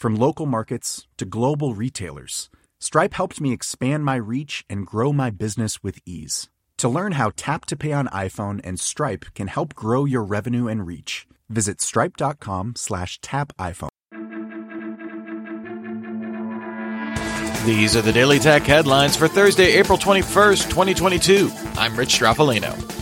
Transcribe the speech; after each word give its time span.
From 0.00 0.16
local 0.16 0.46
markets 0.46 1.06
to 1.18 1.26
global 1.26 1.74
retailers, 1.74 2.48
Stripe 2.78 3.12
helped 3.12 3.38
me 3.38 3.52
expand 3.52 4.02
my 4.02 4.16
reach 4.16 4.64
and 4.70 4.86
grow 4.86 5.12
my 5.12 5.28
business 5.28 5.82
with 5.82 5.98
ease. 6.06 6.48
To 6.78 6.88
learn 6.88 7.12
how 7.12 7.32
Tap 7.36 7.66
to 7.66 7.76
Pay 7.76 7.92
on 7.92 8.06
iPhone 8.06 8.62
and 8.64 8.80
Stripe 8.80 9.26
can 9.34 9.48
help 9.48 9.74
grow 9.74 10.06
your 10.06 10.24
revenue 10.24 10.68
and 10.68 10.86
reach, 10.86 11.26
visit 11.50 11.82
stripe.com 11.82 12.76
slash 12.76 13.20
tap 13.20 13.52
iPhone. 13.58 13.90
These 17.66 17.94
are 17.94 18.00
the 18.00 18.12
Daily 18.14 18.38
Tech 18.38 18.62
headlines 18.62 19.16
for 19.16 19.28
Thursday, 19.28 19.74
April 19.74 19.98
21st, 19.98 20.70
2022. 20.70 21.50
I'm 21.74 21.94
Rich 21.94 22.18
Stroffolino. 22.18 22.99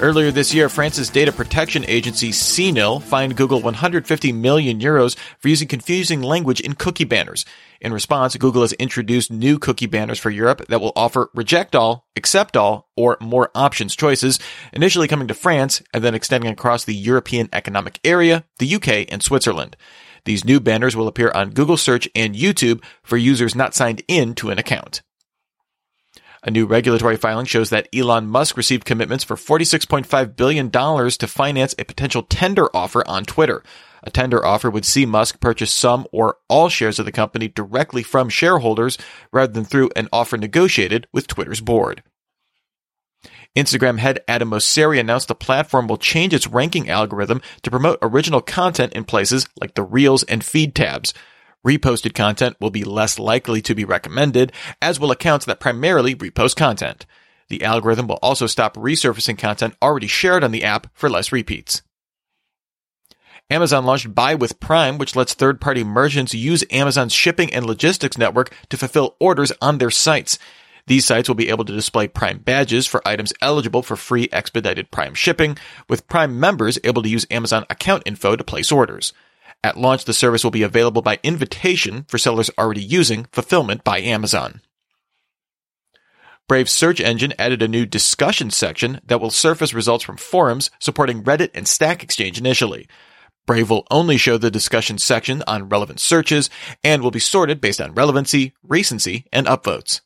Earlier 0.00 0.30
this 0.30 0.54
year, 0.54 0.68
France's 0.68 1.10
data 1.10 1.32
protection 1.32 1.84
agency 1.88 2.30
CNIL 2.30 3.02
fined 3.02 3.36
Google 3.36 3.60
150 3.60 4.30
million 4.30 4.78
euros 4.78 5.16
for 5.40 5.48
using 5.48 5.66
confusing 5.66 6.22
language 6.22 6.60
in 6.60 6.74
cookie 6.76 7.02
banners. 7.02 7.44
In 7.80 7.92
response, 7.92 8.36
Google 8.36 8.62
has 8.62 8.72
introduced 8.74 9.32
new 9.32 9.58
cookie 9.58 9.86
banners 9.86 10.20
for 10.20 10.30
Europe 10.30 10.64
that 10.68 10.80
will 10.80 10.92
offer 10.94 11.30
reject 11.34 11.74
all, 11.74 12.06
accept 12.14 12.56
all, 12.56 12.88
or 12.96 13.16
more 13.20 13.50
options 13.56 13.96
choices, 13.96 14.38
initially 14.72 15.08
coming 15.08 15.26
to 15.26 15.34
France 15.34 15.82
and 15.92 16.04
then 16.04 16.14
extending 16.14 16.52
across 16.52 16.84
the 16.84 16.94
European 16.94 17.48
Economic 17.52 17.98
Area, 18.04 18.44
the 18.60 18.72
UK, 18.76 19.10
and 19.12 19.20
Switzerland. 19.20 19.76
These 20.24 20.44
new 20.44 20.60
banners 20.60 20.94
will 20.94 21.08
appear 21.08 21.32
on 21.34 21.50
Google 21.50 21.76
Search 21.76 22.08
and 22.14 22.36
YouTube 22.36 22.84
for 23.02 23.16
users 23.16 23.56
not 23.56 23.74
signed 23.74 24.02
in 24.06 24.36
to 24.36 24.50
an 24.50 24.60
account. 24.60 25.02
A 26.42 26.50
new 26.50 26.66
regulatory 26.66 27.16
filing 27.16 27.46
shows 27.46 27.70
that 27.70 27.88
Elon 27.94 28.28
Musk 28.28 28.56
received 28.56 28.84
commitments 28.84 29.24
for 29.24 29.36
$46.5 29.36 30.36
billion 30.36 30.70
to 30.70 31.26
finance 31.26 31.74
a 31.78 31.84
potential 31.84 32.22
tender 32.22 32.74
offer 32.74 33.06
on 33.08 33.24
Twitter. 33.24 33.62
A 34.04 34.10
tender 34.10 34.44
offer 34.44 34.70
would 34.70 34.84
see 34.84 35.04
Musk 35.04 35.40
purchase 35.40 35.72
some 35.72 36.06
or 36.12 36.36
all 36.48 36.68
shares 36.68 36.98
of 36.98 37.04
the 37.04 37.12
company 37.12 37.48
directly 37.48 38.04
from 38.04 38.28
shareholders 38.28 38.96
rather 39.32 39.52
than 39.52 39.64
through 39.64 39.90
an 39.96 40.08
offer 40.12 40.36
negotiated 40.36 41.08
with 41.12 41.26
Twitter's 41.26 41.60
board. 41.60 42.02
Instagram 43.56 43.98
head 43.98 44.20
Adam 44.28 44.50
Mosseri 44.50 45.00
announced 45.00 45.26
the 45.26 45.34
platform 45.34 45.88
will 45.88 45.96
change 45.96 46.32
its 46.32 46.46
ranking 46.46 46.88
algorithm 46.88 47.42
to 47.62 47.70
promote 47.70 47.98
original 48.00 48.40
content 48.40 48.92
in 48.92 49.02
places 49.02 49.48
like 49.60 49.74
the 49.74 49.82
Reels 49.82 50.22
and 50.24 50.44
Feed 50.44 50.76
tabs. 50.76 51.12
Reposted 51.66 52.14
content 52.14 52.56
will 52.60 52.70
be 52.70 52.84
less 52.84 53.18
likely 53.18 53.60
to 53.62 53.74
be 53.74 53.84
recommended, 53.84 54.52
as 54.80 55.00
will 55.00 55.10
accounts 55.10 55.44
that 55.46 55.60
primarily 55.60 56.14
repost 56.14 56.56
content. 56.56 57.04
The 57.48 57.64
algorithm 57.64 58.06
will 58.06 58.18
also 58.22 58.46
stop 58.46 58.76
resurfacing 58.76 59.38
content 59.38 59.74
already 59.82 60.06
shared 60.06 60.44
on 60.44 60.52
the 60.52 60.64
app 60.64 60.86
for 60.94 61.08
less 61.08 61.32
repeats. 61.32 61.82
Amazon 63.50 63.86
launched 63.86 64.14
Buy 64.14 64.34
with 64.34 64.60
Prime, 64.60 64.98
which 64.98 65.16
lets 65.16 65.32
third 65.32 65.58
party 65.58 65.82
merchants 65.82 66.34
use 66.34 66.64
Amazon's 66.70 67.14
shipping 67.14 67.52
and 67.52 67.64
logistics 67.64 68.18
network 68.18 68.54
to 68.68 68.76
fulfill 68.76 69.16
orders 69.18 69.52
on 69.62 69.78
their 69.78 69.90
sites. 69.90 70.38
These 70.86 71.06
sites 71.06 71.28
will 71.28 71.34
be 71.34 71.48
able 71.48 71.64
to 71.64 71.72
display 71.72 72.08
Prime 72.08 72.38
badges 72.38 72.86
for 72.86 73.06
items 73.08 73.32
eligible 73.40 73.82
for 73.82 73.96
free 73.96 74.28
expedited 74.32 74.90
Prime 74.90 75.14
shipping, 75.14 75.56
with 75.88 76.08
Prime 76.08 76.38
members 76.38 76.78
able 76.84 77.02
to 77.02 77.08
use 77.08 77.26
Amazon 77.30 77.64
account 77.70 78.02
info 78.04 78.36
to 78.36 78.44
place 78.44 78.70
orders. 78.70 79.14
At 79.64 79.76
launch, 79.76 80.04
the 80.04 80.12
service 80.12 80.44
will 80.44 80.50
be 80.50 80.62
available 80.62 81.02
by 81.02 81.18
invitation 81.22 82.04
for 82.08 82.18
sellers 82.18 82.50
already 82.58 82.82
using 82.82 83.24
Fulfillment 83.32 83.82
by 83.84 84.00
Amazon. 84.00 84.60
Brave's 86.48 86.72
search 86.72 87.00
engine 87.00 87.34
added 87.38 87.60
a 87.60 87.68
new 87.68 87.84
discussion 87.84 88.50
section 88.50 89.00
that 89.04 89.20
will 89.20 89.30
surface 89.30 89.74
results 89.74 90.02
from 90.02 90.16
forums 90.16 90.70
supporting 90.78 91.22
Reddit 91.22 91.50
and 91.54 91.68
Stack 91.68 92.02
Exchange 92.02 92.38
initially. 92.38 92.88
Brave 93.46 93.68
will 93.68 93.86
only 93.90 94.16
show 94.16 94.38
the 94.38 94.50
discussion 94.50 94.96
section 94.96 95.42
on 95.46 95.68
relevant 95.68 96.00
searches 96.00 96.48
and 96.82 97.02
will 97.02 97.10
be 97.10 97.18
sorted 97.18 97.60
based 97.60 97.80
on 97.80 97.94
relevancy, 97.94 98.54
recency, 98.62 99.26
and 99.32 99.46
upvotes. 99.46 100.00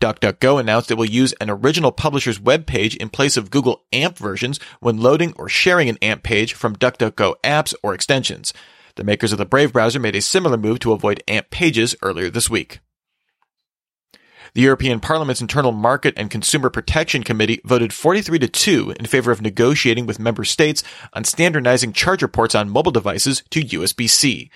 DuckDuckGo 0.00 0.58
announced 0.58 0.90
it 0.90 0.96
will 0.96 1.04
use 1.04 1.34
an 1.34 1.50
original 1.50 1.92
publisher's 1.92 2.40
web 2.40 2.66
page 2.66 2.96
in 2.96 3.10
place 3.10 3.36
of 3.36 3.50
Google 3.50 3.84
AMP 3.92 4.16
versions 4.16 4.58
when 4.80 4.98
loading 4.98 5.34
or 5.36 5.48
sharing 5.48 5.90
an 5.90 5.98
AMP 6.00 6.22
page 6.22 6.54
from 6.54 6.74
DuckDuckGo 6.74 7.34
apps 7.44 7.74
or 7.82 7.92
extensions. 7.92 8.54
The 8.96 9.04
makers 9.04 9.32
of 9.32 9.38
the 9.38 9.44
Brave 9.44 9.74
browser 9.74 10.00
made 10.00 10.16
a 10.16 10.22
similar 10.22 10.56
move 10.56 10.78
to 10.80 10.92
avoid 10.92 11.22
AMP 11.28 11.50
pages 11.50 11.94
earlier 12.02 12.30
this 12.30 12.48
week. 12.48 12.80
The 14.54 14.62
European 14.62 15.00
Parliament's 15.00 15.42
Internal 15.42 15.70
Market 15.70 16.14
and 16.16 16.30
Consumer 16.30 16.70
Protection 16.70 17.22
Committee 17.22 17.60
voted 17.64 17.92
43 17.92 18.38
to 18.40 18.48
2 18.48 18.94
in 18.98 19.06
favor 19.06 19.30
of 19.30 19.42
negotiating 19.42 20.06
with 20.06 20.18
member 20.18 20.44
states 20.44 20.82
on 21.12 21.24
standardizing 21.24 21.92
charger 21.92 22.26
ports 22.26 22.54
on 22.54 22.70
mobile 22.70 22.90
devices 22.90 23.44
to 23.50 23.60
USB-C. 23.62 24.50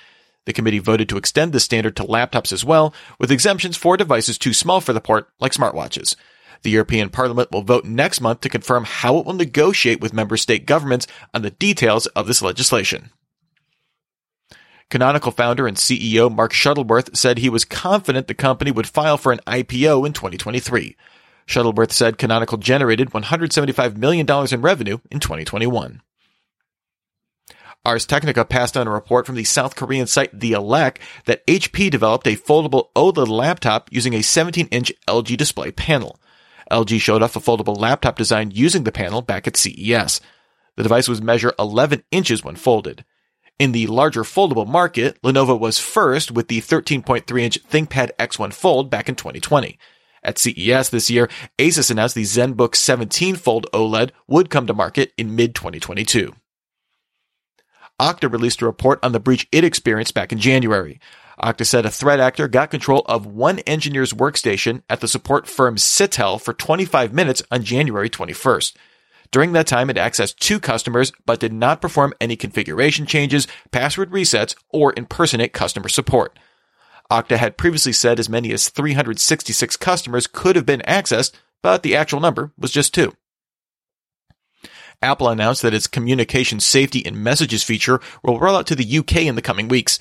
The 0.47 0.53
committee 0.53 0.79
voted 0.79 1.09
to 1.09 1.17
extend 1.17 1.53
the 1.53 1.61
standard 1.61 1.97
to 1.97 2.05
laptops 2.05 2.53
as 2.53 2.65
well, 2.65 2.95
with 3.19 3.33
exemptions 3.33 3.77
for 3.77 3.97
devices 3.97 4.39
too 4.39 4.53
small 4.53 4.81
for 4.81 4.93
the 4.93 5.01
port, 5.01 5.29
like 5.41 5.53
smartwatches. 5.53 6.17
The 6.63 6.71
European 6.71 7.11
Parliament 7.11 7.51
will 7.53 7.63
vote 7.63 7.85
next 7.85 8.21
month 8.21 8.41
to 8.41 8.49
confirm 8.49 8.85
how 8.85 9.19
it 9.19 9.27
will 9.27 9.35
negotiate 9.35 10.01
with 10.01 10.13
member 10.13 10.37
state 10.37 10.67
governments 10.67 11.07
on 11.33 11.43
the 11.43 11.51
details 11.51 12.07
of 12.09 12.27
this 12.27 12.43
legislation. 12.43 13.11
Canonical 14.91 15.33
founder 15.33 15.67
and 15.67 15.77
CEO 15.77 16.35
Mark 16.35 16.53
Shuttleworth 16.53 17.17
said 17.17 17.39
he 17.39 17.49
was 17.49 17.65
confident 17.65 18.29
the 18.29 18.35
company 18.35 18.71
would 18.71 18.87
file 18.87 19.17
for 19.17 19.33
an 19.33 19.41
IPO 19.47 20.07
in 20.07 20.13
2023. 20.13 20.97
Shuttleworth 21.47 21.93
said 21.93 22.19
Canonical 22.19 22.59
generated 22.59 23.11
$175 23.11 23.97
million 23.97 24.27
in 24.53 24.63
revenue 24.63 24.99
in 25.11 25.21
2021. 25.21 26.01
Ars 27.87 28.07
Technica 28.07 28.47
passed 28.47 28.79
on 28.79 28.87
a 28.87 28.91
report 28.91 29.27
from 29.27 29.35
the 29.35 29.45
South 29.45 29.77
Korean 29.77 30.07
site 30.07 30.39
The 30.39 30.53
Elec 30.53 30.97
that 31.27 31.47
HP 31.47 31.91
developed 31.91 32.27
a 32.27 32.37
foldable 32.37 32.89
OLED 32.97 33.29
laptop 33.29 33.91
using 33.93 34.15
a 34.15 34.21
17-inch 34.21 34.91
LG 35.07 35.37
display 35.37 35.71
panel. 35.71 36.19
LG 36.71 36.99
showed 36.99 37.23
off 37.23 37.37
a 37.37 37.41
foldable 37.41 37.79
laptop 37.79 38.17
design 38.17 38.51
using 38.51 38.85
the 38.85 38.93
panel 38.93 39.21
back 39.21 39.47
at 39.47 39.59
CES. 39.59 40.23
The 40.77 40.83
device 40.83 41.09
was 41.09 41.21
measure 41.21 41.53
11 41.59 42.05
inches 42.11 42.43
when 42.43 42.57
folded. 42.57 43.05
In 43.59 43.73
the 43.73 43.87
larger 43.87 44.23
foldable 44.23 44.67
market, 44.67 45.21
Lenovo 45.23 45.61
was 45.61 45.79
first 45.79 46.31
with 46.31 46.49
the 46.49 46.63
13.3-inch 46.63 47.63
ThinkPad 47.69 48.11
X1 48.19 48.55
Fold 48.55 48.89
back 48.89 49.11
in 49.11 49.15
2020. 49.15 49.79
At 50.23 50.39
CES 50.39 50.89
this 50.89 51.11
year, 51.11 51.29
Asus 51.59 51.91
announced 51.91 52.15
the 52.15 52.23
ZenBook 52.23 52.75
17 52.75 53.37
Fold 53.37 53.67
OLED 53.75 54.11
would 54.27 54.49
come 54.49 54.67
to 54.67 54.73
market 54.73 55.13
in 55.19 55.37
mid-2022. 55.37 56.35
Okta 58.01 58.31
released 58.31 58.61
a 58.61 58.67
report 58.67 58.99
on 59.03 59.13
the 59.13 59.21
breach 59.21 59.47
it 59.53 59.65
experienced 59.65 60.15
back 60.15 60.33
in 60.33 60.39
January. 60.39 60.99
Okta 61.43 61.67
said 61.67 61.87
a 61.87 61.91
threat 61.91 62.21
actor 62.21 62.49
got 62.49 62.71
control 62.71 63.03
of 63.07 63.27
one 63.27 63.61
engineer's 63.61 64.13
workstation 64.13 64.83
at 64.89 65.01
the 65.01 65.09
support 65.09 65.47
firm 65.47 65.77
Sitel 65.77 66.41
for 66.41 66.53
25 66.53 67.13
minutes 67.13 67.43
on 67.51 67.63
January 67.63 68.11
21st. 68.11 68.75
During 69.31 69.53
that 69.53 69.67
time, 69.67 69.91
it 69.91 69.97
accessed 69.97 70.37
two 70.37 70.61
customers, 70.61 71.13
but 71.27 71.41
did 71.41 71.53
not 71.53 71.81
perform 71.81 72.15
any 72.21 72.37
configuration 72.37 73.07
changes, 73.07 73.49
password 73.73 74.11
resets, 74.11 74.55
or 74.69 74.95
impersonate 74.97 75.53
customer 75.53 75.89
support. 75.89 76.39
Okta 77.11 77.37
had 77.37 77.57
previously 77.57 77.93
said 77.93 78.19
as 78.19 78.29
many 78.29 78.53
as 78.53 78.69
366 78.69 79.77
customers 79.77 80.27
could 80.27 80.57
have 80.57 80.67
been 80.67 80.83
accessed, 80.83 81.33
but 81.63 81.83
the 81.83 81.97
actual 81.97 82.21
number 82.21 82.53
was 82.59 82.71
just 82.71 82.95
two. 82.95 83.13
Apple 85.03 85.29
announced 85.29 85.63
that 85.63 85.75
its 85.75 85.87
communication 85.87 86.61
safety 86.61 87.05
and 87.05 87.17
messages 87.17 87.63
feature 87.63 88.01
will 88.23 88.39
roll 88.39 88.57
out 88.57 88.67
to 88.69 88.75
the 88.75 88.99
UK 88.99 89.17
in 89.23 89.35
the 89.35 89.43
coming 89.43 89.69
weeks. 89.69 89.99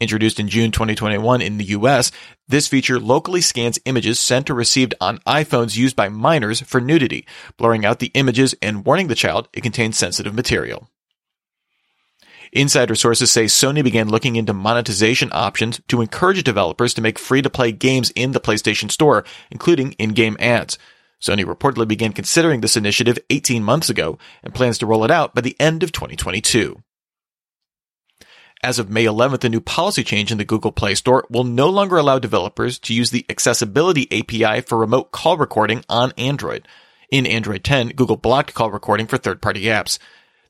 Introduced 0.00 0.40
in 0.40 0.48
June 0.48 0.70
2021 0.70 1.42
in 1.42 1.58
the 1.58 1.64
US, 1.66 2.10
this 2.48 2.66
feature 2.66 2.98
locally 2.98 3.42
scans 3.42 3.78
images 3.84 4.18
sent 4.18 4.48
or 4.48 4.54
received 4.54 4.94
on 5.00 5.18
iPhones 5.18 5.76
used 5.76 5.94
by 5.94 6.08
minors 6.08 6.62
for 6.62 6.80
nudity, 6.80 7.26
blurring 7.58 7.84
out 7.84 7.98
the 7.98 8.10
images 8.14 8.54
and 8.62 8.86
warning 8.86 9.08
the 9.08 9.14
child 9.14 9.48
it 9.52 9.62
contains 9.62 9.98
sensitive 9.98 10.34
material. 10.34 10.88
Insider 12.52 12.96
sources 12.96 13.30
say 13.30 13.44
Sony 13.44 13.84
began 13.84 14.08
looking 14.08 14.36
into 14.36 14.52
monetization 14.52 15.28
options 15.32 15.80
to 15.88 16.00
encourage 16.00 16.42
developers 16.42 16.94
to 16.94 17.02
make 17.02 17.18
free 17.18 17.42
to 17.42 17.50
play 17.50 17.70
games 17.70 18.10
in 18.10 18.32
the 18.32 18.40
PlayStation 18.40 18.90
Store, 18.90 19.24
including 19.50 19.92
in 19.92 20.10
game 20.10 20.36
ads. 20.40 20.78
Sony 21.20 21.44
reportedly 21.44 21.86
began 21.86 22.12
considering 22.12 22.60
this 22.60 22.76
initiative 22.76 23.18
18 23.28 23.62
months 23.62 23.90
ago 23.90 24.18
and 24.42 24.54
plans 24.54 24.78
to 24.78 24.86
roll 24.86 25.04
it 25.04 25.10
out 25.10 25.34
by 25.34 25.40
the 25.40 25.56
end 25.60 25.82
of 25.82 25.92
2022. 25.92 26.82
As 28.62 28.78
of 28.78 28.90
May 28.90 29.04
11th, 29.04 29.44
a 29.44 29.48
new 29.48 29.60
policy 29.60 30.04
change 30.04 30.30
in 30.30 30.36
the 30.36 30.44
Google 30.44 30.72
Play 30.72 30.94
Store 30.94 31.26
will 31.30 31.44
no 31.44 31.68
longer 31.70 31.96
allow 31.96 32.18
developers 32.18 32.78
to 32.80 32.94
use 32.94 33.10
the 33.10 33.24
Accessibility 33.30 34.06
API 34.12 34.60
for 34.60 34.76
remote 34.76 35.12
call 35.12 35.38
recording 35.38 35.82
on 35.88 36.12
Android. 36.18 36.68
In 37.10 37.26
Android 37.26 37.64
10, 37.64 37.88
Google 37.90 38.16
blocked 38.16 38.52
call 38.52 38.70
recording 38.70 39.06
for 39.06 39.16
third-party 39.16 39.62
apps. 39.62 39.98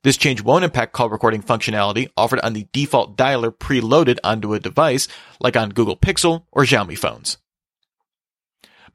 This 0.02 0.16
change 0.16 0.42
won't 0.42 0.64
impact 0.64 0.92
call 0.92 1.08
recording 1.08 1.42
functionality 1.42 2.08
offered 2.16 2.40
on 2.40 2.52
the 2.52 2.66
default 2.72 3.16
dialer 3.16 3.56
preloaded 3.56 4.18
onto 4.24 4.54
a 4.54 4.60
device, 4.60 5.06
like 5.38 5.56
on 5.56 5.70
Google 5.70 5.96
Pixel 5.96 6.44
or 6.50 6.64
Xiaomi 6.64 6.98
phones. 6.98 7.38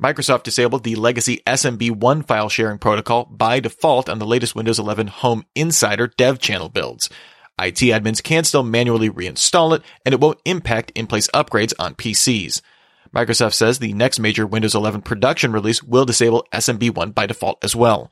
Microsoft 0.01 0.43
disabled 0.43 0.83
the 0.83 0.95
legacy 0.95 1.41
SMB1 1.47 2.27
file 2.27 2.49
sharing 2.49 2.77
protocol 2.77 3.25
by 3.25 3.61
default 3.61 4.09
on 4.09 4.19
the 4.19 4.25
latest 4.25 4.53
Windows 4.53 4.77
11 4.77 5.07
Home 5.07 5.45
Insider 5.55 6.07
dev 6.07 6.37
channel 6.39 6.67
builds. 6.67 7.09
IT 7.57 7.75
admins 7.75 8.21
can 8.21 8.43
still 8.43 8.63
manually 8.63 9.09
reinstall 9.09 9.73
it, 9.73 9.81
and 10.05 10.11
it 10.11 10.19
won't 10.19 10.41
impact 10.43 10.91
in-place 10.95 11.29
upgrades 11.33 11.73
on 11.79 11.95
PCs. 11.95 12.61
Microsoft 13.15 13.53
says 13.53 13.79
the 13.79 13.93
next 13.93 14.19
major 14.19 14.45
Windows 14.45 14.75
11 14.75 15.01
production 15.01 15.53
release 15.53 15.81
will 15.81 16.03
disable 16.03 16.45
SMB1 16.51 17.15
by 17.15 17.25
default 17.25 17.63
as 17.63 17.73
well. 17.73 18.11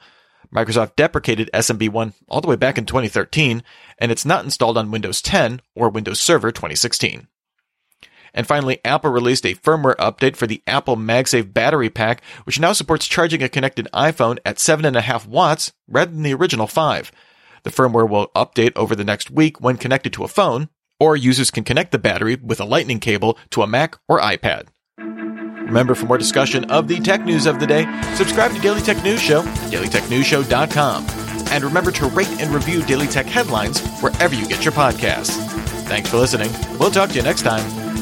Microsoft 0.56 0.96
deprecated 0.96 1.50
SMB1 1.54 2.14
all 2.30 2.40
the 2.40 2.48
way 2.48 2.56
back 2.56 2.78
in 2.78 2.86
2013, 2.86 3.62
and 4.00 4.12
it's 4.12 4.26
not 4.26 4.46
installed 4.46 4.78
on 4.78 4.92
Windows 4.92 5.22
10 5.22 5.62
or 5.76 5.90
Windows 5.90 6.22
Server 6.22 6.52
2016. 6.52 7.28
And 8.34 8.48
finally, 8.48 8.80
Apple 8.84 9.12
released 9.12 9.46
a 9.46 9.56
firmware 9.56 9.96
update 9.98 10.36
for 10.36 10.48
the 10.48 10.64
Apple 10.66 10.98
MagSafe 10.98 11.54
battery 11.54 11.90
pack, 11.90 12.22
which 12.46 12.60
now 12.60 12.74
supports 12.74 13.08
charging 13.08 13.44
a 13.44 13.50
connected 13.50 13.88
iPhone 13.94 14.40
at 14.46 14.58
7.5 14.58 15.28
watts 15.28 15.72
rather 15.88 16.12
than 16.12 16.24
the 16.24 16.34
original 16.34 16.68
5. 16.68 17.12
The 17.64 17.70
firmware 17.70 18.10
will 18.10 18.32
update 18.36 18.76
over 18.76 18.96
the 18.96 19.04
next 19.04 19.32
week 19.32 19.62
when 19.62 19.78
connected 19.78 20.14
to 20.14 20.24
a 20.24 20.28
phone, 20.28 20.70
or 21.00 21.16
users 21.16 21.52
can 21.52 21.64
connect 21.64 21.92
the 21.92 22.00
battery 22.00 22.36
with 22.36 22.60
a 22.60 22.66
lightning 22.66 23.00
cable 23.00 23.38
to 23.52 23.62
a 23.62 23.68
Mac 23.68 23.98
or 24.08 24.20
iPad. 24.20 24.68
Remember, 24.98 25.96
for 25.96 26.06
more 26.06 26.18
discussion 26.18 26.70
of 26.70 26.88
the 26.88 27.00
tech 27.00 27.26
news 27.26 27.46
of 27.46 27.60
the 27.60 27.68
day, 27.68 27.86
subscribe 28.16 28.52
to 28.52 28.60
Daily 28.60 28.82
Tech 28.82 29.02
News 29.04 29.22
Show, 29.22 29.44
dailytechnewsshow.com. 29.44 31.06
And 31.52 31.64
remember 31.64 31.92
to 31.92 32.06
rate 32.08 32.42
and 32.42 32.54
review 32.54 32.84
Daily 32.84 33.08
Tech 33.08 33.26
headlines 33.26 33.82
wherever 34.02 34.36
you 34.36 34.48
get 34.48 34.66
your 34.66 34.74
podcasts. 34.74 35.38
Thanks 35.88 36.10
for 36.10 36.18
listening. 36.18 36.52
We'll 36.80 36.92
talk 36.92 37.10
to 37.10 37.16
you 37.16 37.22
next 37.22 37.44
time. 37.44 37.83